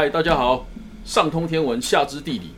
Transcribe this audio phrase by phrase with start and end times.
[0.00, 0.66] 嗨，大家好，
[1.04, 2.52] 上通天文，下知地理，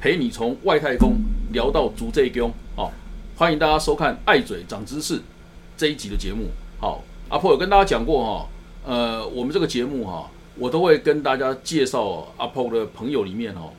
[0.00, 1.12] 陪你从外太空
[1.52, 2.52] 聊到足这宫。
[2.74, 2.90] 好，
[3.36, 5.18] 欢迎大家收看《爱嘴长知识》
[5.76, 6.46] 这一集的节目。
[6.80, 8.48] 好，阿婆有跟大家讲过哈，
[8.84, 13.70] 呃，我们这个节目哈，我都会跟大家介绍阿婆的朋友里面哦，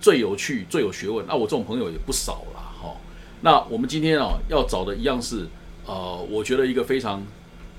[0.00, 1.26] 最有趣、最有学问。
[1.26, 2.60] 那我这种朋友也不少了。
[2.80, 2.96] 哈。
[3.42, 5.46] 那我们今天啊，要找的一样是，
[5.84, 7.22] 呃，我觉得一个非常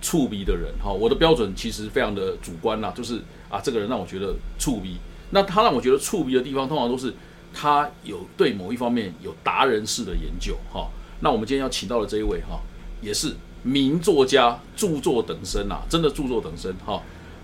[0.03, 0.71] 触鼻的人。
[0.79, 3.19] 哈，我的标准其实非常的主观啦，就是。
[3.53, 4.97] 啊，这个人让我觉得触鼻。
[5.29, 7.13] 那他让我觉得触鼻的地方，通常都是
[7.53, 10.57] 他有对某一方面有达人式的研究。
[10.73, 10.89] 哈，
[11.19, 12.59] 那我们今天要请到的这一位哈，
[12.99, 16.99] 也是名作家，著作等身啊，真的著作等身哈。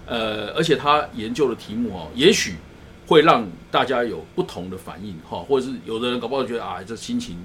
[0.08, 2.56] 呃，而且他研究的题目哦，也许
[3.06, 7.38] 会让大家有不同的反应哈，或者是有的人搞不好觉得啊，这心情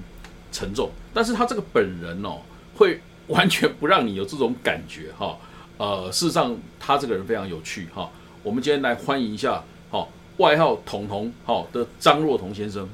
[0.51, 0.89] 沉重。
[1.13, 2.39] 但是他这个本人哦，
[2.75, 2.99] 会
[3.33, 5.37] 完全不让你有这种感觉哈。
[5.77, 8.09] 呃，事实上他这个人非常有趣哈。
[8.43, 12.87] 我们今天来欢迎一下，好，外号“彤彤”好的张若彤先生。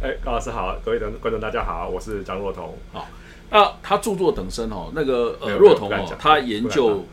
[0.00, 2.72] 哎，高老师好，各位观观众大家好，我是张若彤。
[2.92, 3.08] 好，
[3.50, 7.04] 那他著作等身哦，那个呃，若彤哦，他研究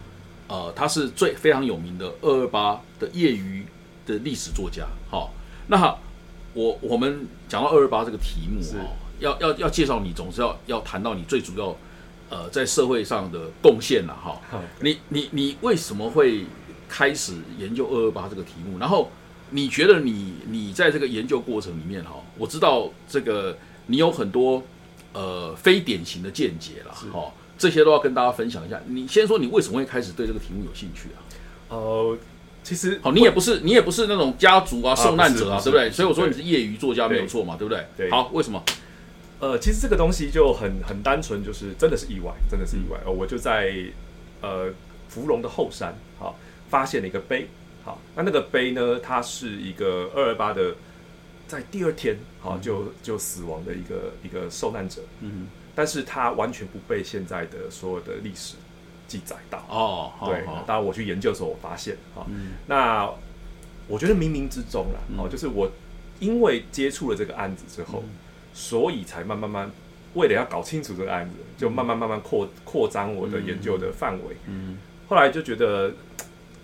[0.48, 3.66] 呃，他是最非常有名的二二八的业余
[4.06, 4.86] 的历史作家。
[5.10, 5.34] 好，
[5.68, 5.98] 那
[6.54, 11.76] 我我们讲到二二八这个题目哦，要要要介绍你，总是要要谈到你最主要
[12.30, 14.42] 呃在社会上的贡献了哈。
[14.82, 16.46] 你你你为什么会？
[16.88, 19.10] 开始研究二二八这个题目，然后
[19.50, 24.64] 你觉得你你在这个研究过程里面哈，我知道这个你有很多
[25.12, 28.80] 呃非典型的见解了哈，这些都要跟大家分享一下。
[28.86, 31.20] 你先说你为什么会开始对这个题目有兴趣啊？
[31.70, 32.18] 呃，
[32.64, 35.90] 其实好，你也不是你也不是那种家族啊受难者啊，对不对？
[35.90, 37.84] 所以我说你是业余作家没有错嘛，对不对？
[37.98, 38.12] 对。
[38.12, 38.64] 好，为什么？
[39.46, 42.98] 呃，其实这个东西就很很单纯，就是真的是意外，真的是意外。
[43.06, 43.74] 哦，我就在
[44.42, 44.72] 呃
[45.08, 46.36] 芙蓉的后山，好。
[46.68, 47.48] 发现了一个碑，
[47.84, 49.00] 好，那那个碑呢？
[49.00, 50.74] 它是一个二二八的，
[51.48, 58.56] 在第二天，好就就死亡的一个一个受难者，嗯，但是他完全不被现在的所有的历史
[59.08, 62.26] 记载到，哦，对，当然我去研究的时候，我发现，哈，
[62.66, 63.08] 那
[63.88, 65.72] 我觉得冥冥之中啦，哦，就是我
[66.20, 68.04] 因为接触了这个案子之后，
[68.56, 69.70] 所以才慢慢慢
[70.16, 75.94] 为了要搞清楚这个案子，就慢慢慢慢扩扩张我的研究的范围，嗯，后来就觉得。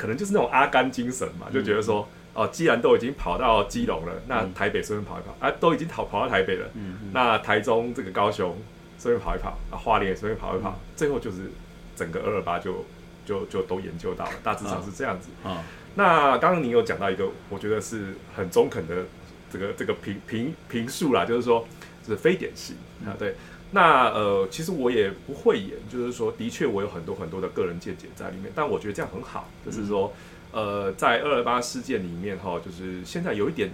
[0.01, 6.67] 可能就是那种阿甘精神嘛，就觉得说，哦，既然都已经跑到基隆了，那台北顺便跑一跑啊，都已经跑跑到台北了，
[7.13, 8.57] 那台中这个高雄
[8.97, 11.51] 顺便跑一跑啊，花莲也顺便跑一跑，最后就是
[11.95, 12.83] 整个二二八就
[13.27, 15.29] 就就都研究到了，大致上是这样子。
[15.43, 15.63] 啊。
[15.93, 19.03] 那刚刚你有讲到一个，我觉得是很中肯的
[19.51, 21.67] 这个这个评评评述啦，就是说
[22.05, 22.75] 是非典型
[23.05, 23.35] 啊，对。
[23.73, 30.11] 那呃，其实我也不会演，就是说，的确我有很多很多的个人见解在里面，但我觉得这样很好，就是说，
[30.51, 33.71] 呃，在二二八事件里面哈，就是现在有一点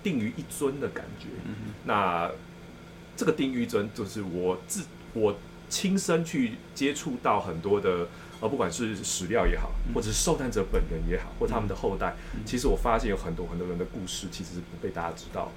[0.00, 1.26] 定于一尊的感觉。
[1.84, 2.30] 那
[3.16, 5.36] 这个定于一尊，就是我自我
[5.68, 8.06] 亲身去接触到很多的，
[8.42, 12.14] 呃，不管是史料也好，或者是受难者本人也好，或他们的后代，
[12.44, 15.50] 其实我发现有很多很多人的故事，其实是不被大家知道。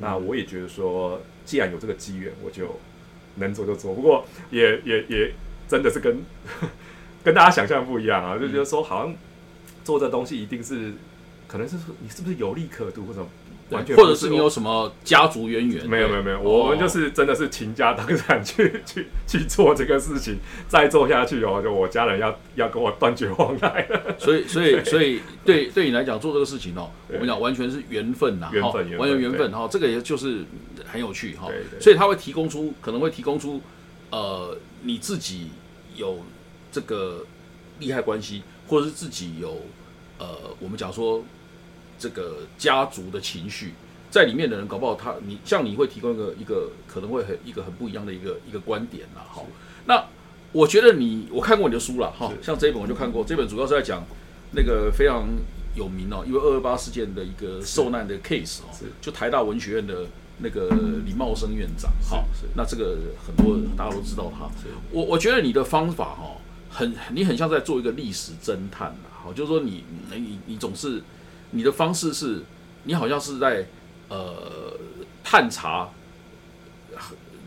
[0.00, 2.78] 那我也觉得说，既然有这个机缘，我就。
[3.36, 5.32] 能做就做，不过也也也
[5.66, 6.22] 真的是跟
[7.24, 9.16] 跟大家想象不一样啊，就觉得说好像
[9.82, 10.92] 做这东西一定是，
[11.48, 13.26] 可能是你是不是有利可图或者
[13.72, 15.86] 完全，或者是你有什么家族渊源？
[15.86, 20.38] 没有没有没有，我们就是真的是倾家荡产 去去去做这个事情，
[20.68, 24.16] 再做下去哦，就我家人要要跟我断绝往来了。
[24.18, 30.44] 所以所以所以对对你来讲做这个事情哦，我们讲完全是缘分呐，缘分完全缘分哈，这个也就是。
[30.84, 31.48] 很有趣哈，
[31.80, 33.62] 所以他会提供出，可能会提供出，
[34.10, 35.48] 呃，你自己
[35.96, 36.18] 有
[36.70, 37.24] 这个
[37.78, 39.62] 利害关系，或者是自己有，
[40.18, 40.26] 呃，
[40.60, 41.24] 我们讲说
[42.02, 43.74] 这个家族的情绪
[44.10, 49.42] 在里面的人，搞不好他你像你会提供一个一个可能会很一个很不一样的一个一个观点啦，哈。
[49.86, 50.04] 那
[50.50, 54.04] 我觉得你我看过你的书了哈，像这一本我就看过，这本主要是在讲
[54.50, 55.28] 那个非常
[55.76, 58.66] 有名哦，因为二二八事件的一个受难的 case 哦，
[59.00, 60.06] 就台大文学院的。
[60.44, 60.70] 那个
[61.06, 62.26] 李茂生院长，好，
[62.56, 64.50] 那这个很多大家都知道他。
[64.90, 66.36] 我我觉得你的方法哈，
[66.68, 71.00] 很你很像在做一个历史侦探呐，好，就是说你你你总是
[71.52, 72.42] 你的方式是，
[72.84, 73.66] 你好像是在
[74.08, 74.76] 呃
[75.24, 75.88] 探查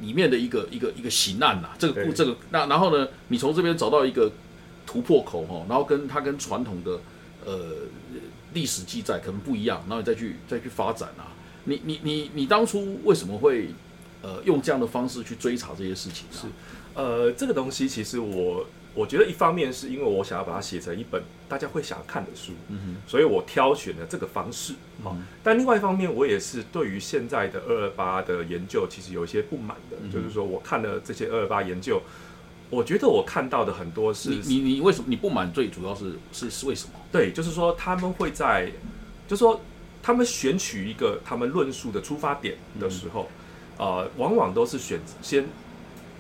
[0.02, 4.32] 里面的一个一个一个刑案呐，这个故这个那然后呢，你从这边找到一个
[4.86, 7.00] 突破口哈，然后跟他跟传统的
[7.46, 7.72] 呃
[8.54, 11.28] 历史记载可能不一样，然后你再去再去发展啊。
[11.66, 13.70] 你你你你当初为什么会
[14.22, 16.26] 呃用这样的方式去追查这些事情？
[16.32, 16.48] 是，
[16.94, 18.66] 呃，这个东西其实我
[18.96, 24.74] 我觉得一方面是因为我想要把它写成一本大家会想看的书，嗯所以我挑选了这个方式。
[25.04, 32.02] 好、嗯但另外一方面，我也是对于现在的二二八的研究，其实有一些不满的，嗯就是说我看了这些二二八研究，
[32.70, 35.52] 我觉得我看到的很多是你你你为什么你不满？
[35.52, 36.94] 最主要是是是为什么？
[37.12, 38.72] 对，就是说他们会在，
[39.28, 39.60] 就是说
[40.02, 43.30] 他们选取一个他们论述的出发点的时候，
[43.78, 45.46] 呃，往往都是选先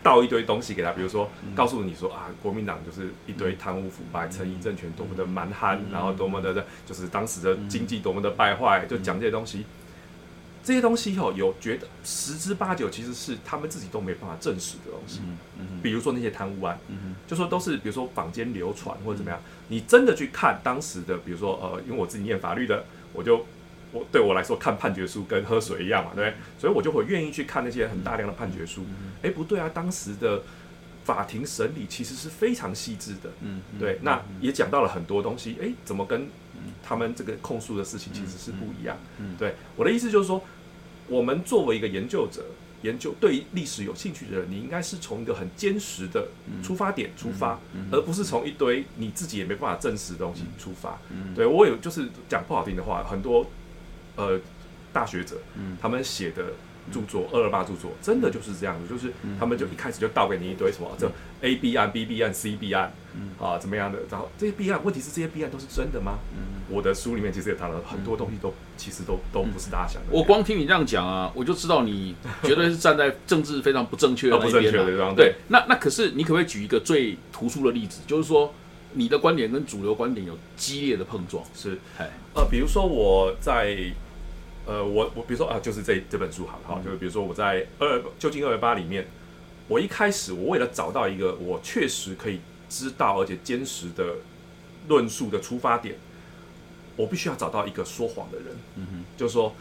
[0.05, 9.65] 倒一堆东西给他，比如说告诉你说啊，国民党就是一堆贪污腐败、陈仪政权多么的蛮憨，然后多么的就是当时的经济多么的败坏，就讲这些东西。
[10.63, 15.21] 这些东西哦，有觉得十之八九其实是他们自己都没办法证实的东西。
[15.81, 23.45] 比如说那些贪污案，嗯就说都是比如说坊间流传或者怎么样，你真的去看当时的，比如说呃，因为我自己念法律的，我就
[23.95, 26.33] 我对我来说看判决书跟喝水一样嘛，对不对？
[26.59, 28.83] 所以我就会愿意去看那些很大量的判决书。
[29.23, 30.43] 哎，不对啊，当时的
[31.05, 36.27] 法庭审理其实是非常细致的，嗯，对，那也讲到了很多东西，哎，怎么跟
[36.83, 38.97] 他们这个控诉的事情其实是不一样。
[39.19, 40.43] 嗯对，我的意思就是说，
[41.07, 42.43] 我们作为一个研究者，
[42.81, 46.27] 研究对历史有兴趣的人，你应该是从一个很坚实的
[46.63, 47.59] 出发点出发，
[47.91, 50.97] 而不是从一堆你自己也没办法证实的东西出发。
[51.35, 53.45] 对我有就是讲不好听的话，很多
[54.15, 54.39] 呃
[54.93, 56.43] 大学者，嗯他们写的。
[56.93, 62.93] 著作二二八著作真的就是这样子，就是他们就一开始就倒给你一堆什么这 A B 案、B B 案、C B 案，
[63.41, 66.19] 啊怎么样的，然后这些 B 案，问题是这些 B 案都是真的吗？
[66.69, 70.09] 我的书里面其实也谈了很多东西都其实都都不是大家想的。
[70.11, 72.13] 我光听你这样讲啊，我就知道你
[72.43, 78.53] 绝对是站在政治非常不正确的哦 不正那边啊确的地方对，那那可是你可不可以举一个最突出的例子，就是说
[78.93, 81.43] 你的观点跟主流观点有激烈的碰撞？
[81.55, 83.75] 是哎，呃，比如说我在
[84.65, 89.07] 呃，我我比如说啊，就是这这本书好了哈，就是比如说我在二究竟二二八里面，
[89.67, 92.39] 我一开始我为了找到一个我确实可以
[92.69, 94.15] 知道而且坚实的
[94.87, 95.95] 论述的出发点，
[96.95, 99.53] 我必须要找到一个说谎的人，嗯哼，就是说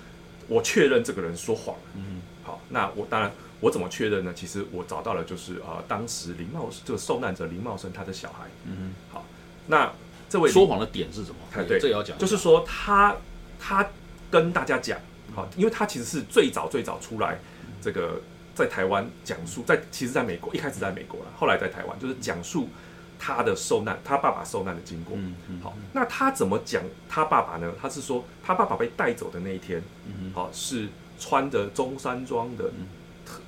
[0.49, 1.83] 我确认这个人说谎了。
[1.97, 4.33] 嗯好，那我当然我怎么确认呢？
[4.35, 8.47] 其实我找到了就是呃，当时林茂这个受难者林茂生他的小孩。
[8.67, 9.27] 嗯哼好，
[9.67, 9.91] 那
[10.29, 11.37] 这位，说谎的点是什么？
[11.55, 13.17] 哎对这也要讲，就是说他
[13.59, 13.89] 他
[14.35, 14.99] 跟大家讲，
[15.33, 17.39] 好，因为他其实是最早最早出来
[17.81, 18.21] 这个
[18.53, 22.69] 在台湾讲述，在其实在美国一开始在美国了，后来在台湾就是讲述
[23.17, 25.17] 他的受难，他爸爸受难的经过。
[25.17, 27.73] 嗯嗯好，那他怎么讲他爸爸呢？
[27.81, 30.89] 他是说他爸爸被带走的那一天，嗯好是
[31.21, 32.73] 穿着中山装的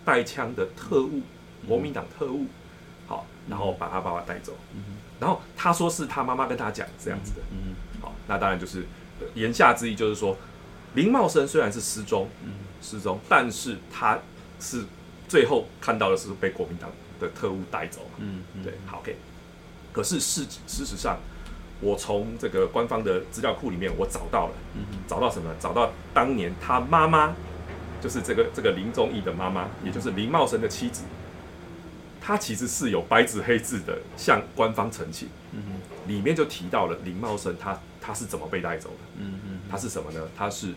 [0.05, 1.21] 带枪的特务，
[1.67, 2.47] 国民党特务，
[3.09, 4.53] 好，然后把他爸爸带走，
[5.19, 7.75] 然后他说是他妈妈跟他讲这样子的，嗯。
[8.01, 8.87] 好，那当然就是
[9.21, 10.37] 呃言下之意就是说，
[10.97, 12.51] 林茂生虽然是失踪，嗯。
[12.83, 14.17] 失踪，但是他
[14.61, 14.85] 是
[15.27, 16.89] 最后看到的是被国民党
[17.19, 19.17] 的特务带走嘛，嗯嗯，对，好，OK。
[19.93, 21.19] 可是事事实上，
[21.81, 25.53] 我从这个官方的资料库里面，我找到了，嗯找到什么？
[25.59, 27.35] 找到当年他妈妈，
[28.01, 31.03] 就是这个这个林宗义的妈妈，也就是林茂生的妻子，
[32.21, 35.61] 他其实是有白纸黑字的向官方澄清，嗯。
[36.07, 37.77] 里面就提到了林茂生他
[38.07, 40.29] 他是怎么被带走的，嗯嗯他是什么呢？
[40.37, 40.73] 他是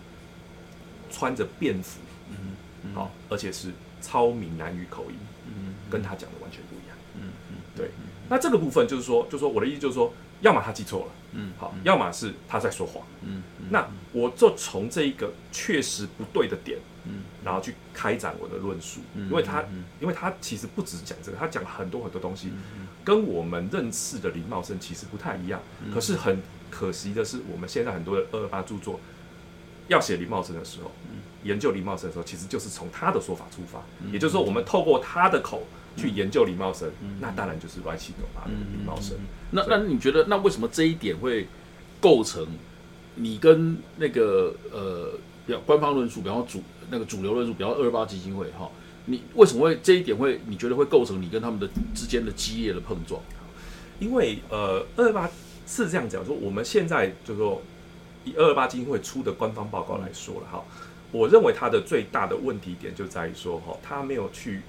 [1.11, 1.99] 穿着便服，
[2.31, 3.71] 嗯好，而且是
[4.01, 6.97] 超闽南语口音，嗯跟他讲的完全不一样。
[7.13, 7.91] 嗯嗯对，
[8.27, 13.05] 那这个部分就是说，就是说我的意思就是说，要么他记错了，嗯好，要么是他在说谎。
[13.21, 17.21] 嗯那我就从这一个确实不对的点，嗯。
[17.43, 19.63] 然后去开展我的论述，因为他，
[20.01, 22.51] 因为他其实不只讲这个，他讲很多很多东西，
[23.03, 25.61] 跟我们认识的林茂生其实不太一样。
[25.93, 28.99] 可是很可惜的是，我们现在很多的二二八著作
[29.87, 30.91] 要写林茂生的时候，
[31.43, 35.63] 研究林茂生的时候，其实就是从他的说法出发，也就是说，我们透过他的口
[35.95, 36.89] 去研究林茂生，
[37.19, 39.17] 那当然就是乱七八糟的林茂生。
[39.51, 41.47] 那那你觉得，那为什么这一点会
[41.99, 42.45] 构成
[43.15, 45.13] 你跟那个呃，
[45.47, 48.69] 比较官方论述，比方主那个主流论述，比方二二八基金会哈，
[49.09, 53.19] 你为什么会这一点会你觉得会构成你跟他们的之间的激烈的碰撞？
[53.99, 55.29] 因为呃，二二八
[55.67, 57.61] 是这样讲，说我们现在就说
[58.23, 60.63] 以二二八基金会出的官方报告来说了哈，
[61.11, 64.61] 我认为它的最大的问题点就在于说哈，它没有去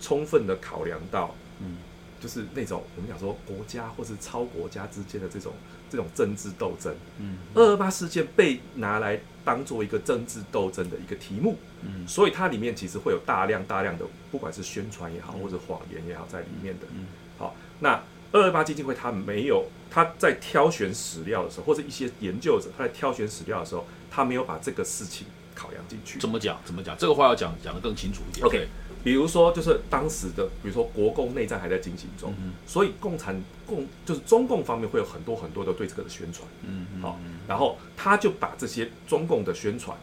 [0.00, 1.76] 充分的考量到，嗯，
[2.24, 5.52] 就是那种我们讲说国家或是超国家之间的这种
[5.90, 6.94] 这种政治斗争。
[7.20, 16.86] 嗯二二八事件被拿来当做一个政治斗争的一个题目，嗯所以它里面其实会有大量大量的，不管是宣传也好，或者谎言也好，在里面的。
[16.94, 17.04] 嗯
[17.36, 18.02] 好，那
[18.32, 26.18] 二二八基金会它没有，它在挑选史料的时候，或者一些研究者他在挑选史料的时候，他没有把这个事情考量进去。
[26.18, 26.58] 怎么讲？
[26.64, 26.96] 怎么讲？
[26.96, 28.46] 这个话要讲讲得更清楚一点。
[28.46, 28.68] OK，
[29.04, 32.34] 比如说就是当时的，比如说国共内战还在进行中，
[32.66, 39.94] 所以共产共就是中共方面会有很多很多的对这个的宣传，嗯嗯好，然后他就把这些中共的宣传，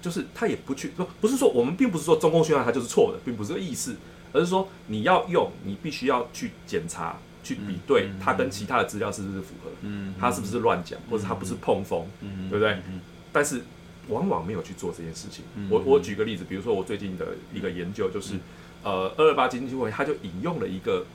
[0.00, 3.94] 就是他也不去不不是说我们并不是说中共宣传它就是错的，并不是这个意思，
[4.32, 12.72] 而是说你要用，你必须要去检查、去比对它跟其他的资料是不是符合，嗯它是不是乱讲，或者它不是碰风，嗯对不对？
[12.88, 13.00] 嗯。
[13.30, 13.62] 但是
[14.08, 15.44] 往往没有去做这件事情。
[15.56, 18.34] 嗯我我举个例子，比如说我最近的一个研究就是，
[18.82, 21.06] 呃，二二八基金会他就引用了一个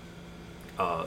[0.77, 1.05] 呃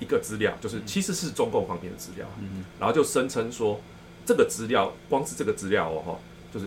[0.00, 3.80] 一个资料，就是其实是中共方面的资料，嗯然后就声称说
[4.26, 6.18] 这个资料光是这个资料哦，哈，
[6.52, 6.66] 就是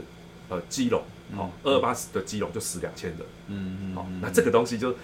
[0.49, 1.03] 呃基隆，
[1.35, 4.95] 好，二二八的基隆就死两千人，嗯好，那这个东西就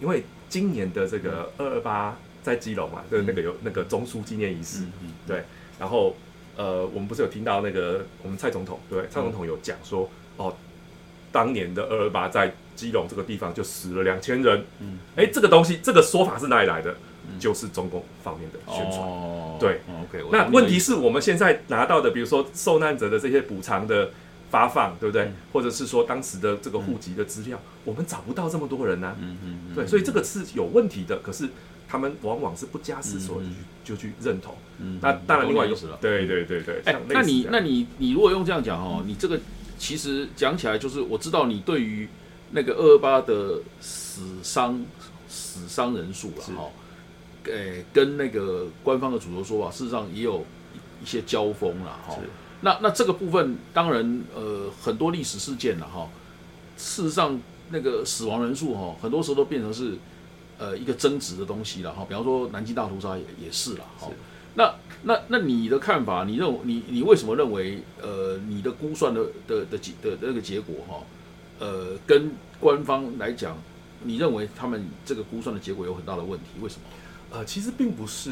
[0.00, 5.12] 因为今年的这个二二八在基隆嘛，就是那个有那个中枢纪念仪式，嗯。
[5.26, 5.44] 对，
[5.78, 6.14] 然后
[6.58, 9.08] 呃，我们不是有听到那个我们蔡总统对不对？
[9.08, 10.54] 蔡总统有讲说，哦，
[11.32, 16.94] 当年的二二八在基隆这个地方就死了两千人，嗯嗯，哎，这个东西这个说法是哪里来的？
[17.38, 19.00] 就是中共方面的宣传。
[19.06, 24.10] 哦对，OK，那问题是我们现在拿到的，比如说受难者的这些补偿的
[24.50, 25.24] 发放，对不对？
[25.24, 31.18] 嗯或者是说当时的这个户籍的资料，我们找不到这么多人呢、嗯嗯嗯对，所以这个是有问题的。
[31.18, 31.48] 可是
[31.88, 33.54] 他们往往是不加思索嗯。
[33.84, 34.54] 就去就去认同。
[34.78, 39.40] 嗯那当然，另外一个对对对对，哎那你那你你如果用这样讲哦，你这个
[39.78, 42.06] 其实讲起来就是我知道你对于
[42.50, 44.84] 那个二二八的死伤
[45.26, 46.70] 死伤人数了哈，
[47.44, 50.44] 呃，跟那个官方的主流说法，事实上也有
[51.02, 52.18] 一些交锋了哈。
[52.60, 56.10] 那那这个部分当然呃很多历史事件了哈，
[56.76, 57.40] 事实上
[57.70, 59.96] 那个死亡人数哈，很多时候都变成是
[60.58, 62.04] 呃一个争执的东西了哈。
[62.08, 64.10] 比方说南京大屠杀也也是了哈。
[64.54, 71.04] 那那那你的看法，你认为你你为什么认为呃你的估算的的的结的那个结果哈，
[71.60, 73.56] 呃跟官方来讲，
[74.02, 76.46] 你认为他们这个估算的结果有很大的问题？
[76.60, 76.82] 为什么？
[77.30, 78.30] 呃，其实并不是，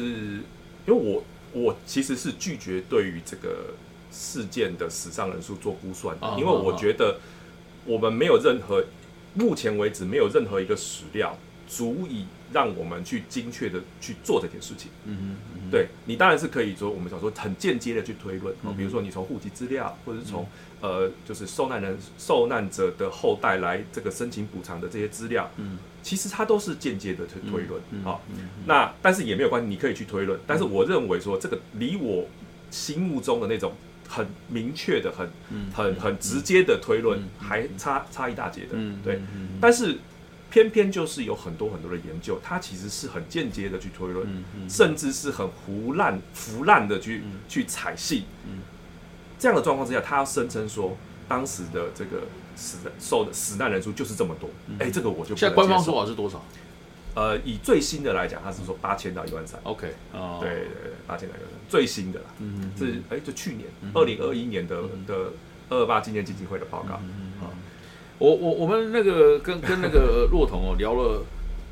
[0.85, 3.73] 因为我我其实是拒绝对于这个
[4.11, 7.19] 事件的死伤人数做估算的，因为我觉得
[7.85, 8.83] 我们没有任何，
[9.35, 14.89] 目前为止没有任何一个史料足以让我们去精确的去做这件事情。
[15.05, 20.47] 嗯嗯，对你当然是可以说，我们想说很间接的去推论，比如说你从户籍资料，或者是从、
[20.81, 25.77] 呃，就是受难人、受难者的后代来这个申请补偿的这些资料，嗯。
[26.03, 32.25] 其实它都是间接的推推论，嗯好、嗯那但是也没有关系，你可以去推论，但是我认为说这个离我
[32.71, 33.73] 心目中的那种
[34.07, 39.15] 很明确的、很嗯很很直接的推论嗯，还差差一大截的，嗯对。
[39.35, 39.49] 嗯。
[39.59, 39.97] 但是
[40.49, 47.39] 偏偏就是有很多很多的研究，它其实是很间接的去推论，嗯嗯甚至是很胡乱、腐烂的去、嗯。
[47.49, 48.23] 去采信。
[48.45, 48.59] 嗯。
[49.37, 52.23] 这样的状况之下，他要声称说当时的这个
[52.55, 54.49] 死的受的死难人数就是这么多，
[54.79, 56.43] 哎、这个我就现在官方说法是多少？
[57.13, 59.59] 呃，以最新的来讲，他是说八千到一万三。
[59.63, 60.39] ？OK，哦。
[60.41, 65.33] 对对对，八千到一万三，最新的啦，嗯是哎、就去年二零二一年的的
[65.69, 66.95] 二二八纪念基金会的报告。
[66.95, 67.51] 啊
[68.19, 71.23] 我我我们那个跟跟那个骆童哦聊了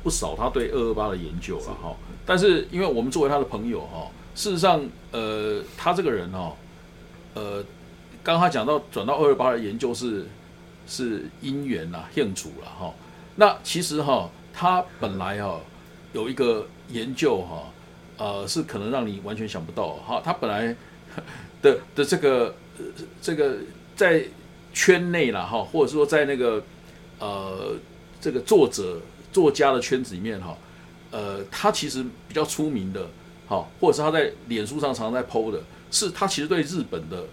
[0.02, 6.54] 不少他对二二八的研究了哈，但是因为我们作为他的朋友哈，事实上呃他这个人哈，
[7.34, 7.62] 呃
[8.22, 10.26] 刚刚他讲到转到二二八的研究是
[10.86, 12.94] 是因缘啦、兴趣啦哈，
[13.34, 15.60] 那其实哈他本来哈
[16.12, 17.72] 有一个研究哈，
[18.18, 20.76] 呃是可能让你完全想不到哈，他本来
[21.60, 22.84] 的的这个呃
[23.20, 23.56] 这个
[23.96, 24.24] 在
[24.76, 26.62] 圈内了哈，或者说在那个
[27.18, 27.74] 呃
[28.20, 29.00] 这个作者
[29.32, 30.54] 作家的圈子里面哈，
[31.10, 33.08] 呃，他其实比较出名的，
[33.46, 37.24] 好，或者是他在脸书上常常在 PO 的，是他其实对日本的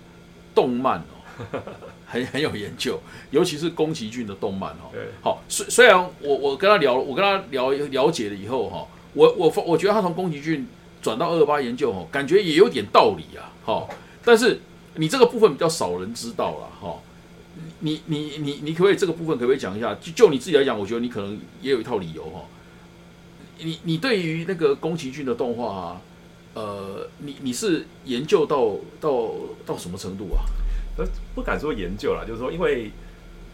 [0.55, 1.59] 动漫哦
[2.07, 2.97] 很很有研究，
[3.31, 4.87] 尤其是宫崎骏的动漫哦。
[4.93, 10.65] 对好，虽虽然我我跟他聊，我跟他聊了解了以后哈，我我发我觉得他从宫崎骏
[11.01, 13.87] 转到二二八研究哦，感觉也有点道理啊，哈，
[14.23, 14.61] 但是
[14.95, 16.97] 你这个部分比较少人知道了哈。
[17.79, 19.95] 你你你你可不可以这个部分可不可以讲一下？
[19.95, 22.45] 就就你自己来讲，我觉得你可能也有一套理由哈。
[23.59, 26.01] 你你对于那个宫崎骏的动画、啊，
[26.55, 29.31] 呃，你你是研究到到
[29.65, 30.43] 到什么程度啊？
[30.97, 31.05] 呃，
[31.35, 32.91] 不敢说研究啦，就是说，因为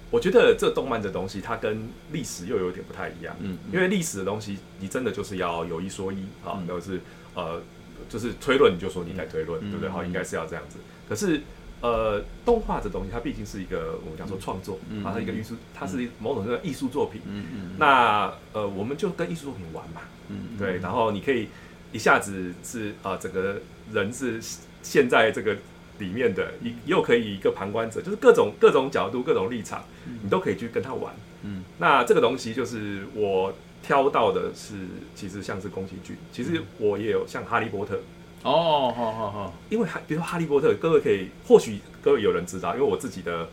[0.09, 3.35] 我觉得这动漫的东西，它跟历史又有点不太一样。
[3.41, 6.99] 嗯因为历史的东西，你真的就是要有一说一啊嗯，就是
[7.35, 7.61] 呃，
[8.09, 9.89] 就是推论你就说你在推论，嗯对不对？
[9.89, 10.77] 好，嗯应该是要这样子。
[11.07, 11.41] 可是
[11.81, 17.21] 呃，动画这东西，它毕竟是一个我们讲说创作嗯啊，它是一个艺术，它是某种的艺术作品。
[17.25, 21.47] 嗯嗯那呃，我们就跟艺术作品玩嘛，嗯对，然后你可以
[21.91, 23.61] 一下子是啊、呃整个
[23.93, 24.41] 人是
[24.83, 25.55] 现在这个
[25.99, 29.83] 里面的，一又可以一个旁观者，就是各种各种角度、各种立场，
[30.21, 31.13] 你都可以去跟他玩。
[31.43, 34.75] 嗯，那这个东西就是我挑到的是，
[35.15, 37.99] 其实像是宫崎骏，其实我也有像哈利波特，
[38.43, 43.49] 哦，好好好，因为哈，比如说哈利波特，各位可以或许各位有人知道，因为我自己的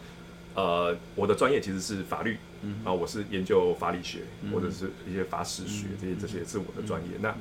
[0.55, 7.09] 呃我的专业其实是法律，嗯啊，我是研究法理学嗯或者是一些法史学这些这些是我的专业。
[7.17, 7.35] 嗯那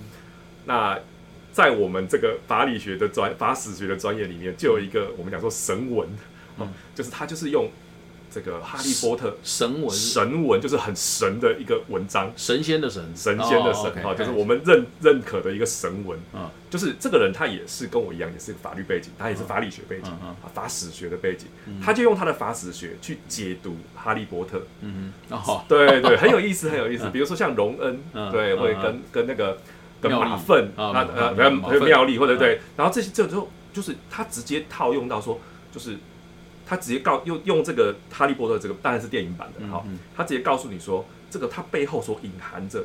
[0.66, 1.00] 那
[1.52, 6.06] 在我们这个法理学的专法史学的专业里面，就有一个我们讲说神文，
[6.58, 7.70] 哦嗯，就是他就是用
[8.36, 9.90] 这个哈利波特神文。
[9.90, 12.30] 神文，就是很神的一个文章。
[12.36, 16.20] 神仙的神，神仙的哦神哈、就是哎我们认认可的一个神文。
[16.34, 16.50] 嗯。
[16.70, 20.12] 就是这个人他也是跟我一样，也是法律背景，他也是法理学背景，
[20.54, 21.48] 法史学的背景，
[21.82, 24.62] 他就用他的法史学去解读哈利波特。
[24.82, 25.38] 嗯哼，哦。
[25.38, 27.10] 好，对对，很有意思，很有意思。
[27.12, 29.58] 比如说像荣恩，嗯对，嗯会跟跟那个
[30.02, 32.40] 跟马粪，啊那呃，马马跟马粪妙丽或者嗯。
[32.40, 35.40] 对，然后这些这就就是他直接套用到说，
[35.72, 35.96] 就是
[36.66, 42.84] 他直接告用用这个哈利波特这个当然是电影版的，好嗯，他直接告诉你说，这个他背后所隐含着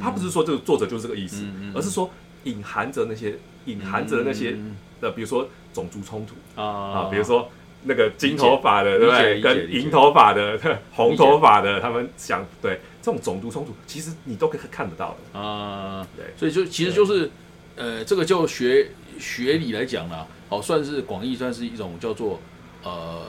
[0.00, 1.44] 他不是说这个作者就是这个意思
[1.74, 2.10] 而是说
[2.44, 6.64] 隐含着那些隐含着那些嗯的，比如说种族冲突啊。
[6.64, 7.48] 啊，比如说
[7.84, 9.40] 那个金头发的，对不对？
[9.40, 10.58] 跟银头发的、
[10.92, 15.38] 红头发的，他们想对这种种族冲突，其实你都可以看得到的。
[15.38, 16.26] 啊，对。
[16.36, 17.30] 所以就其实就是，
[17.76, 22.38] 呃，这个就学学理来讲啦，好，算是广义算是一种叫做
[22.82, 23.22] 呃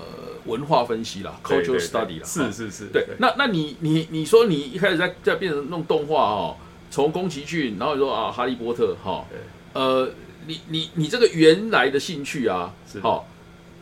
[0.46, 6.56] 文化分析啦对对，cultural study 啦，是是是，对，那那你你你说你一开始在在变成弄动画哦，
[6.90, 9.26] 从宫崎骏，然后你说啊哈利波特哈。
[9.30, 9.40] 对，
[9.74, 10.12] 呃，
[10.48, 13.28] 你你你这个原来的兴趣啊是，好，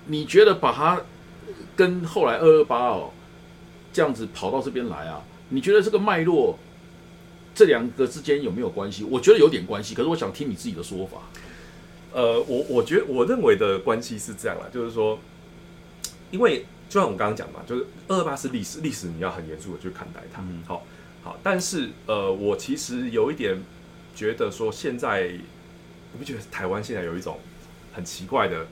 [0.07, 1.01] 你觉得把它
[1.75, 3.11] 跟后来二二八哦
[3.93, 6.59] 这样子跑到这边来啊，你觉得这个脉络
[7.55, 9.03] 这两个之间有没有关系？
[9.03, 11.17] 我觉得有点关系，可是我想听你自己的说法。
[12.11, 15.19] 呃，我我觉得我认为的关系是这样啦，就是说，
[16.31, 20.41] 因为就像我刚刚讲嘛，就是二二八是历史，历史你要很严肃的去看待它。
[20.41, 20.83] 嗯好，
[21.23, 23.61] 好，但是呃，我其实有一点
[24.15, 27.39] 觉得说，现在你不觉得台湾现在有一种
[27.93, 28.67] 很奇怪的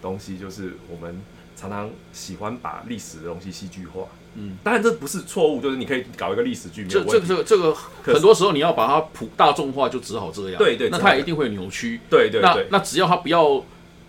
[0.00, 1.20] 东西，就是我们
[1.56, 4.08] 常常喜欢把历史的东西戏剧化。
[4.34, 7.20] 嗯，当然这不是错误，就是你可以搞一个历史剧，这这。
[7.20, 10.58] 这个这个很多时候你要把它普大众化，就只好这样。
[10.58, 12.00] 对对那它一定会扭曲。
[12.10, 13.62] 那对对对，那只要它不要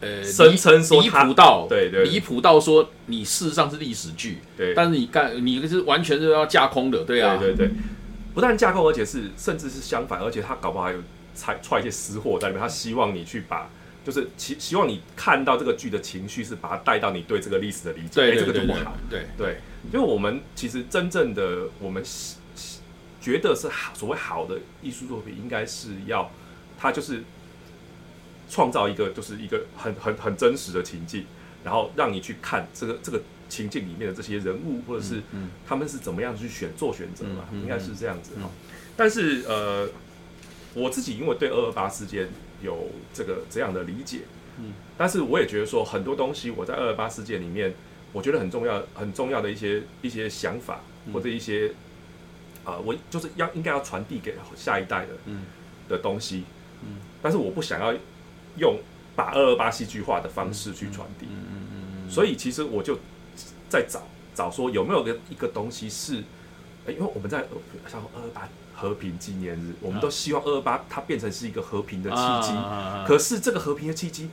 [0.04, 7.72] 呃声称说离谱到对对离谱到说你事实上是历史剧，对但是你干你是完全是要架空的，对啊，对对对，
[8.34, 11.00] 不但架空，而且是甚至是相反，而且他搞不好还有
[11.36, 13.70] 揣揣一些私货在里面，他希望你去把。
[14.06, 18.98] 就是希希望你看到这个剧的情绪，是把它带到你对这个历史的理解，这个就不好。
[19.10, 19.56] 对对，
[19.94, 22.04] 因为我们其实真正的我们
[23.22, 26.30] 觉得是好所谓好的艺术作品，应该是要
[26.78, 27.24] 它就是
[28.54, 31.26] 创造一个就是一个很很很真实的情境，
[31.63, 38.44] 然后让你去看这个这个情境里面的这些人物，或者是嗯他们是怎么样去选做选择嘛，应该是这样子嗯。
[38.44, 38.50] 哈。
[38.96, 39.89] 但是呃，
[40.76, 42.30] 我自己因为对二二八事件
[42.62, 44.20] 有这个这样的理解，
[44.60, 47.74] 嗯，但是我也觉得说很多东西我在二二八事件里面，
[48.12, 51.13] 我觉得很重要很重要的一些一些想法嗯。
[51.13, 51.72] 或者一些
[52.63, 55.42] 啊、呃我就是要应该要传递给下一代的嗯。
[55.89, 56.44] 的东西，
[56.84, 57.94] 嗯，但是我不想要
[58.58, 58.78] 用
[59.16, 61.28] 把二二八戏剧化的方式去传递，
[62.10, 62.98] 所以其实我就
[63.70, 64.02] 在找
[64.36, 66.24] 找说有没有个一个东西是，
[66.86, 67.48] 诶因为我们在呃
[67.88, 74.30] 像二二八和平纪念日，我们都希望二二八它变成是一个和平的契机，啊可是这个和平的契机，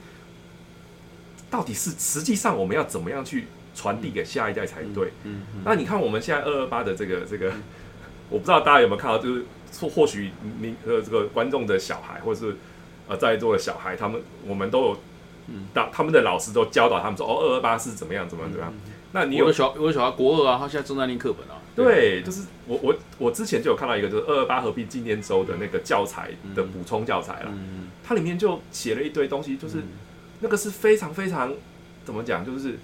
[1.51, 5.13] 到底是实际上我们要怎么样去传递给下一代才对？
[5.25, 7.53] 嗯嗯那你看我们现在二二八的这个这个，
[8.29, 9.45] 我不知道大家有没有看到，就是
[9.79, 10.31] 或或许
[10.61, 12.57] 你呃这个观众的小孩，或者是
[13.11, 14.97] 呃在座的小孩，他们我们都有，
[15.49, 15.67] 嗯。
[15.75, 18.73] 当他们的老师都教导他们说，哦，二二八是怎么样怎么样怎么样。
[19.13, 29.89] 那你有我的小我的小孩国二啊，他现在正在念课本啊，对，就是我我我之前就有看到一个，就是二二八和平纪念周的那个教材的补充教材了，嗯它里面就写了一堆东西，就是嗯。
[30.43, 31.53] 那个是非常非常
[32.03, 32.79] 怎么讲，就是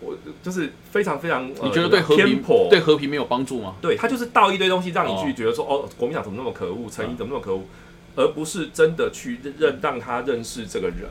[0.00, 3.76] 我就是非常非常，呃你觉得对和平偏对和平没有帮助吗？
[3.80, 5.22] 对，他就是倒一堆东西让你哦。
[5.24, 7.62] 去觉得说，哦，国民党怎么那么可恶，陈毅怎么那么可恶，
[8.16, 11.08] 而不是真的去认让他认识这个人。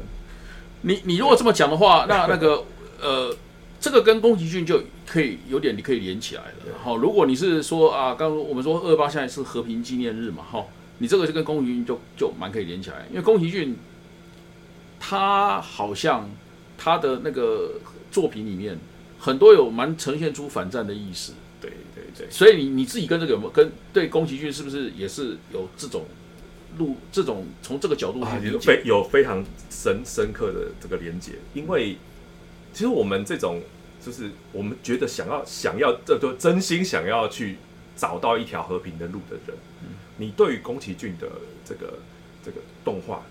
[0.81, 2.65] 你你如果这么讲的话，那那个
[3.01, 3.35] 呃，
[3.79, 6.77] 这个跟宫崎骏就可以有点你可以连起来了。
[6.83, 10.65] 好，如果你是说啊，刚刚我们说二八现在是和平纪念日嘛，哈，
[10.97, 13.77] 你这个就跟宫崎骏就就蛮可以连起来，因为宫崎骏
[14.99, 16.29] 他好像
[16.77, 17.73] 他的那个
[18.11, 18.77] 作品里面
[19.19, 26.05] 很多有蛮呈现出反战的意思，对对对，所以你你自己跟这个有没有跟对宫崎骏是不是也是有这种
[26.77, 28.53] 路这种从这个角度啊，去理解？
[28.53, 31.97] 有非有非常深深刻的这个连接，因为
[32.73, 33.61] 其实我们这种
[34.03, 37.57] 就是我们觉得想要想要这就真心想要去
[37.95, 39.55] 找到一条和平的路的人，
[40.17, 41.27] 你对于宫崎骏的
[41.63, 41.93] 这个
[42.43, 43.23] 这个动画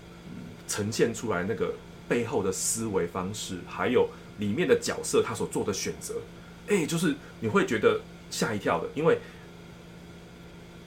[0.67, 1.73] 呈现出来那个
[2.07, 6.15] 背后的思维方式，还有里面的角色他所做的选择，
[6.67, 7.99] 哎、就是你会觉得
[8.31, 9.17] 吓一跳的，因为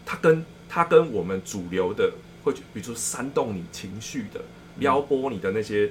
[0.04, 2.12] 他跟他跟我们主流的
[2.46, 4.40] 会去，比如说煽动你情绪的、
[4.78, 5.90] 撩拨你的那些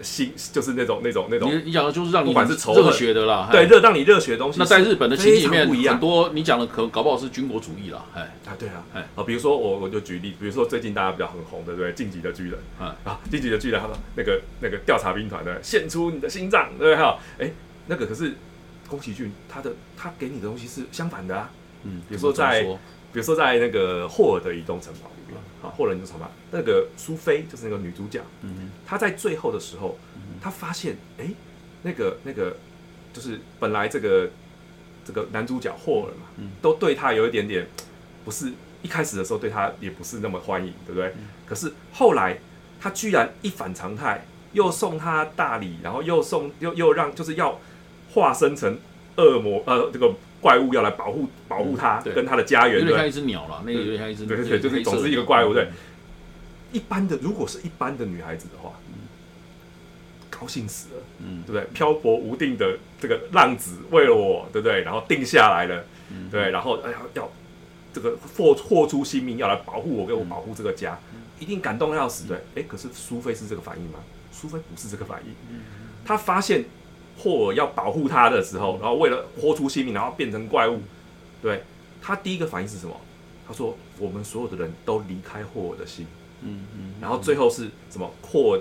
[0.00, 4.58] 心，就是那种那种那种你你讲的就是让你不管是仇恨热血的啦，对哎热让你热血的东西。
[4.58, 5.94] 那在日本的情景里面，不一样。
[5.94, 11.92] 很多你讲的可搞不好是军国主义啦，哎，啊，对啊，哎啊，比如说我我就举例，比如说最近大家比较很红的，对不对？
[11.92, 16.96] 晋级的巨人啊啊，晋级的巨人，他说那个那个调查兵团的献出你的心脏，对不对？
[16.96, 17.52] 哈，哎，
[17.86, 18.34] 那个可是
[18.88, 21.50] 宫崎骏他的他给你的东西是相反的啊，
[21.84, 22.78] 嗯，比如说在怎么
[23.14, 29.96] 比如说在那个霍尔的移动城堡里面，啊，霍尔的移动城堡那个苏菲就是那个女主角，嗯她在最后的时候，
[30.42, 31.30] 她发现，哎、
[31.82, 32.56] 那个那个
[33.12, 34.28] 就是本来这个
[35.04, 36.50] 这个男主角霍尔嘛，嗯。
[36.60, 37.64] 都对她有一点点
[38.24, 41.10] 不是一开始的时候对她也不是那么欢迎，对不对？
[41.16, 41.28] 嗯。
[41.46, 42.36] 可是后来
[42.80, 47.60] 他居然一反常态，又送他大礼，然后又送又又让就是要
[48.12, 48.76] 化身成
[49.16, 50.12] 恶魔呃这个
[50.44, 55.70] 怪物要来保护保护他、跟他的家园，对不对有点像一只鸟了，那个有点像一只，对对对，就是总是一个怪物，对。
[56.70, 58.74] 一般的，如果是一般的女孩子的话，
[60.28, 61.64] 高兴死了，嗯对不对？
[61.72, 64.82] 漂泊无定的这个浪子为了我，对不对？
[64.82, 67.30] 然后定下来了，嗯对，然后哎呀要
[67.94, 70.98] 这个豁豁出性命要来保护我，给我保护这个家，
[71.40, 72.36] 一定感动得要死，对。
[72.56, 74.00] 哎，可是苏菲是这个反应吗？
[74.30, 75.32] 苏菲不是这个反应，
[76.04, 76.66] 她发现
[77.18, 80.80] 霍尔要保护他的时候，然后为了豁出性命，然后变成怪物，
[81.42, 81.62] 对
[82.02, 82.94] 他第一个反应是什么？
[83.46, 86.06] 他说：“我们所有的人都离开霍尔的心。”
[86.40, 88.10] 嗯嗯，然后最后是什么？
[88.22, 88.60] 霍尔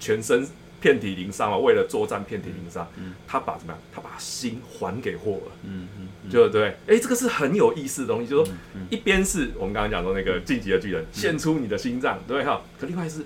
[0.00, 0.46] 全身
[0.80, 3.80] 遍体鳞伤啊，为了作战遍体鳞伤，嗯他把怎么样？
[3.92, 6.76] 他把心还给霍尔，嗯嗯嗯，对不对？
[6.86, 8.54] 哎，这个是很有意思的东西，就是说
[8.90, 12.60] 一边是我们刚刚讲说那个晋级的巨人献出你的心脏，对哈？
[12.78, 13.24] 可另外是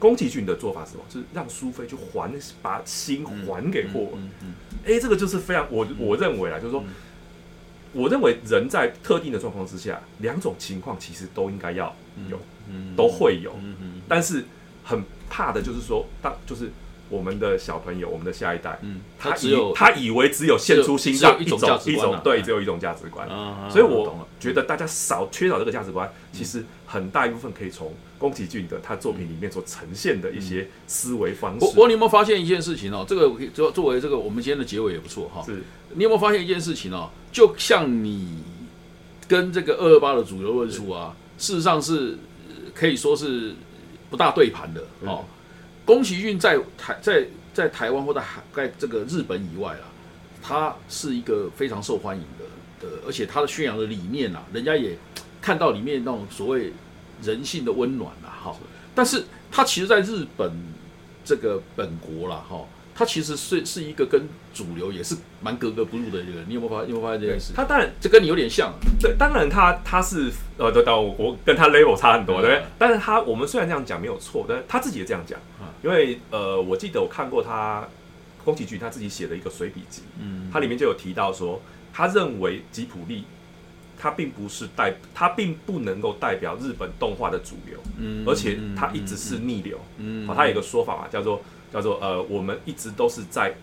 [0.00, 1.04] 宫崎骏的做法是什么？
[1.08, 4.08] 就是让苏菲去还把心还给霍尔。
[4.16, 6.82] 嗯嗯哎、这个就是非常我我认为啊，就是说，
[7.92, 11.94] 我认为人在特定的状况之下，两种情况其实都应该要
[12.30, 13.54] 有，嗯都会有。
[14.08, 14.44] 但是
[14.82, 16.70] 很怕的就是说，当就是
[17.10, 23.28] 我们的小朋友，我们的下一代，嗯，他以只有他以为只有献出心脏一种一种对，嗯只有一种价值观。
[23.28, 24.26] 啊，所以我。
[24.40, 31.72] 觉得大家少缺少这个价值观，其实很大一部分可以从宫崎骏的他作品里面所呈现的一些思维方式不。
[31.72, 33.04] 过你有没有发现一件事情哦？
[33.06, 35.42] 这个可以作作为这个我们今天的结尾也不错哈。
[35.44, 37.10] 是你有没有发现一件事情哦？
[37.30, 38.38] 就像你
[39.28, 42.16] 跟这个二二八的主流论述啊，事实上是
[42.48, 43.54] 呃可以说是
[44.08, 45.26] 不大对盘的哦。
[45.84, 49.86] 宫崎骏在台在在台湾或在海在这个日本以外啊，
[50.42, 54.96] 他是一个非常受欢迎的的，而且他的宣扬的理念啊，人家也
[55.42, 56.72] 看到里面那种所谓
[57.22, 58.56] 人性的温暖啦，哈。
[58.94, 60.52] 但是他其实在日本
[61.24, 62.64] 这个本国啦，哈，
[63.00, 66.44] 他其实是是一个跟主流也是蛮格格不入的一个人。
[66.46, 66.84] 你有没有发？
[66.84, 67.54] 你有没有发现这件事？
[67.56, 72.62] 他当然这跟你有点像啊，对，当然他他是呃，对，当然我我跟他 level 差很多，嗯对不对？
[72.78, 77.88] 但是他我们虽然这样讲没有错，但他自己也这样讲嗯，因为呃，我记得我看过他
[78.44, 81.58] 宫崎骏他自己写的一个随笔集，嗯，他里面就有提到说，
[81.94, 83.24] 他认为吉普力
[83.98, 89.80] 他并不是代，他并不能够代表日本动画的主流，嗯而且他一直是逆流。
[89.96, 93.54] 嗯好，他有一个说法嘛，叫做叫做呃，我们一直都是在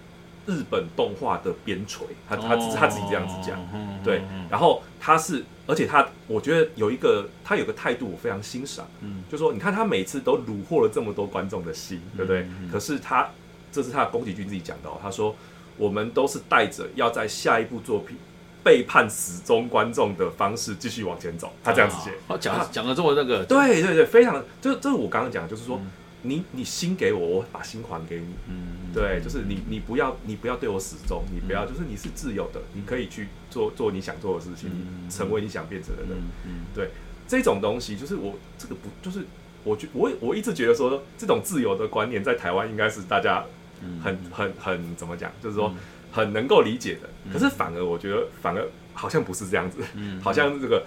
[0.46, 3.60] 日本动画的边陲，他他哦他自己这样子讲。
[3.74, 12.48] 嗯对，然后他是，而且他，我觉得有一个他有个态度我非常欣赏，嗯就说你看他每次都虏获了这么多观众的心，对不对？
[12.72, 13.30] 可是他
[13.72, 15.36] 这是他的宫崎骏自己讲的、哦，他说
[15.76, 18.16] 我们都是带着要在下一部作品
[18.64, 22.12] 背叛死忠观众的方式继续往前走，他这样子写。
[22.26, 25.92] 他讲讲的这么那个，对对对，非常，这这是我刚刚讲的，就是说、嗯
[26.28, 28.28] 你你心给我，我把心还给你。
[28.48, 34.70] 嗯，对，就是你，你不要，你不要对我死忠，你不要，就是你是自由的，你可以去做做你想做的事情，
[35.10, 36.12] 成为你想变成的人。
[36.46, 36.88] 嗯嗯
[37.28, 39.26] 这种东西，就是我这个不，就是
[39.64, 43.44] 我觉我我一直觉得说，这种自由的观念在台湾应该是大家
[43.82, 45.74] 嗯很很很怎么讲，就是说
[46.12, 47.10] 很能够理解的。
[47.34, 50.86] 可是反而我觉得，反而好像不是这样子，嗯好像这个。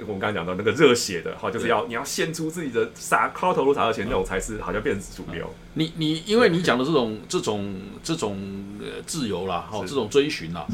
[0.00, 5.48] 我们刚刚讲到那个热血的哈，就是要你要献出自己的洒抛头颅洒热血那种才是好像变成主流。
[5.74, 8.38] 你你因为你讲的这种这种这种
[8.80, 10.66] 呃自由啦，哈，这种追寻啦，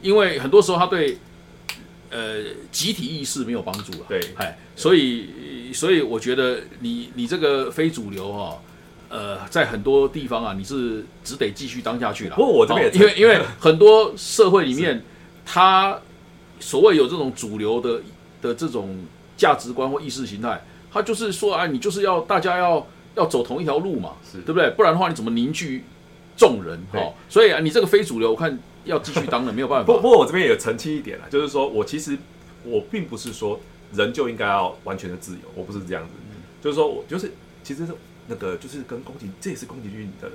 [0.00, 1.18] 因为很多时候他对
[2.10, 4.20] 呃集体意识没有帮助了，对。
[4.36, 8.58] 哎，所以所以我觉得你你这个非主流哈、
[9.08, 12.36] 呃，在很多地方啊，你是只得继续当下去了。
[12.36, 15.02] 不过我这边也哦因为因为 很多社会里面，
[15.44, 15.98] 他
[16.60, 18.00] 所谓有这种主流的
[18.40, 19.04] 的这种
[19.36, 24.38] 价值观或意识形态，他就是说啊，你就是要大家要要走同一条路嘛，是。
[24.38, 24.70] 对不对？
[24.70, 25.84] 不然的话，你怎么凝聚
[26.36, 26.80] 众人？
[26.92, 27.00] 对。
[27.00, 29.96] 哦，所以啊，你这个非主流，我看要继续当了没有办不法。
[30.00, 32.16] 不不过我这边也澄清一点啦，就是说我其实
[32.64, 33.60] 我并不是说
[33.92, 36.10] 人就应该要完全的自由，我不是这样子，
[36.62, 37.92] 就是说我就是其实是
[38.26, 40.30] 那个就是跟宫崎，这也是宫崎骏的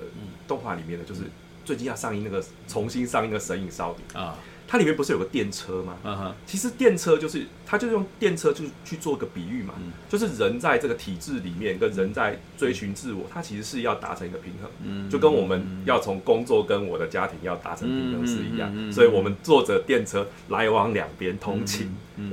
[0.47, 1.21] 动画里面的，就是
[1.65, 5.95] 最近要上映那个重新上映的《神隐少女》，啊，它里面不是有个电车吗？
[6.03, 9.91] 嗯哼，其实电车就是，它就是用电车去去做个比喻嘛，嗯。
[10.09, 15.09] 就是人在这个体制里面，跟人在追寻自我，它其实是要达成一个平衡，嗯。
[15.09, 18.91] 就跟我们要从工作跟我的家庭要达成平衡是一样嗯嗯嗯嗯。
[18.91, 21.91] 所以我们坐着电车来往两边通勤，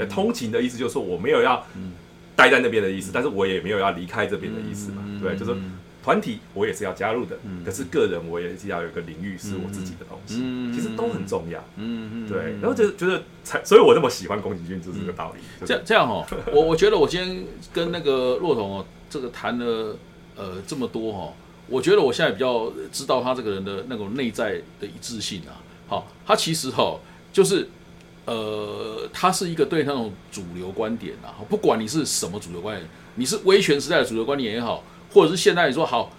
[0.08, 1.66] 通勤的意思就是说我没有要
[2.36, 5.54] 待在那边的意思，但是我也没有要离开这边的意思嘛，嗯对，就是
[6.02, 11.60] 团体我也是要加入的，可是个人我也是要有一个领域是我自己的东西，嗯其实都很重要。
[11.76, 15.40] 嗯嗯，对，然后就觉得才，所以我那么喜欢宫崎骏就是这个道理。
[15.60, 19.96] 就是这样这样哦，我 我觉得我今天跟那个骆童哦，这个谈了
[20.36, 21.34] 呃这么多哦，
[21.68, 25.60] 我觉得我现在比较知道他这个人的那种内在的一致性啊。
[25.86, 26.98] 好，他其实哈、
[27.32, 27.68] 就是
[28.24, 36.12] 呃，他是一个对那种主流观点啊，不管你是什么主流观点，你是威权时代的主流观点也好，或者是现在你说好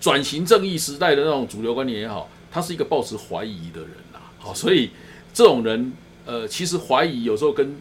[0.00, 4.30] 转型正义时代的那种主流观念也好，他是一个抱持怀疑的人啊。
[4.38, 4.90] 好，所以
[5.32, 5.92] 这种人
[6.26, 7.74] 呃，其实怀疑有时候跟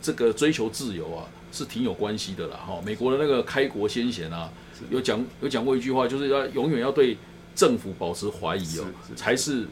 [0.00, 2.56] 这个追求自由啊，是挺有关系的啦。
[2.66, 4.50] 哈，美国的那个开国先贤啊，
[4.90, 7.16] 有讲有讲过一句话，就是要永远要对
[7.54, 9.66] 政府保持怀疑哦，是是才是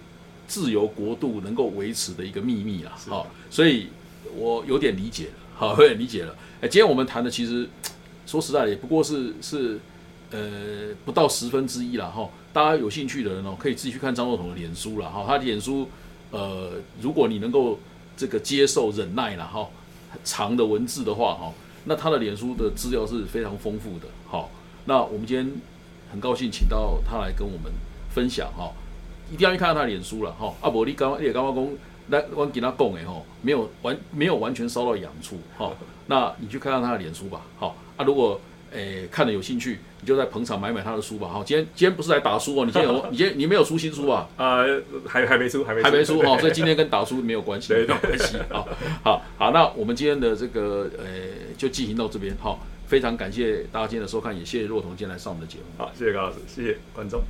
[0.47, 2.93] 自由国度能够维持的一个秘密啦。
[3.03, 3.89] 是哈，所以
[4.35, 6.35] 我有点理解了，好，有点理解了。
[6.61, 7.69] 哎，今天我们谈的其实
[8.27, 9.79] 说实在的，也不过是是
[10.31, 12.07] 呃不到十分之一啦。
[12.07, 12.29] 哈。
[12.53, 15.09] 大家有兴趣的人哦，可以自己去看张若彤的脸书啦。
[15.09, 15.89] 哈，他的脸书
[16.33, 17.79] 呃，如果你能够
[18.17, 19.69] 这个接受忍耐了哈，
[20.25, 21.53] 长的文字的话哈，
[21.85, 24.07] 那他的脸书的资料是非常丰富的。
[24.27, 24.51] 好，
[24.85, 25.49] 那我们今天
[26.11, 27.73] 很高兴请到他来跟我们
[28.13, 28.73] 分享哈，
[29.33, 30.53] 一定要去看看他的脸书了哈。
[30.61, 31.69] 阿，伯你刚你也刚刚讲，
[32.09, 35.73] 那我给他讲的哈，没有完没有完全烧到痒处哈。
[36.09, 37.43] 那你去看看他的脸书吧。
[37.61, 38.41] 好啊，如果
[38.73, 41.29] 诶、看了有兴趣，你就在捧场买买他的书吧。
[41.29, 44.29] 好，今天今天不是来打书哦，你今天有 你今天你没有出新书啊？
[44.37, 48.65] 呃，还还没出，还没还没出哈，所以今天跟打书没有关系， 没有关系啊。
[49.05, 51.05] 好好，那我们今天的这个呃
[51.57, 55.65] 就进行到这边好，非常感谢大家今天的收看，也谢谢若彤今天来上我们的节目。
[55.77, 57.23] 好，谢谢高老师，谢谢观众。